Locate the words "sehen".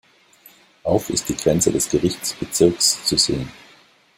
3.19-3.51